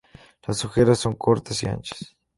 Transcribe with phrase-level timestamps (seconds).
[0.47, 2.17] Las orejas son cortas y anchas.